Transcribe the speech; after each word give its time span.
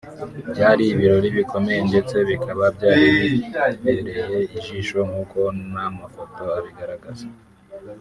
byari 0.51 0.83
ibirori 0.93 1.29
bikomeye 1.37 1.79
ndetse 1.89 2.15
bikaba 2.29 2.63
byari 2.75 3.09
bibereye 3.83 4.37
ijisho 4.57 4.97
nkuko 5.09 5.39
n’amafoto 5.73 6.43
abigaragaza 6.57 7.25